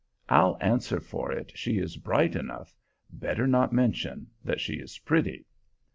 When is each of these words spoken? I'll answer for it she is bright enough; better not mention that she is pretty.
I'll 0.29 0.57
answer 0.61 0.99
for 0.99 1.31
it 1.31 1.51
she 1.55 1.77
is 1.77 1.95
bright 1.95 2.35
enough; 2.35 2.75
better 3.11 3.45
not 3.45 3.71
mention 3.71 4.31
that 4.43 4.59
she 4.59 4.77
is 4.79 4.97
pretty. 4.97 5.45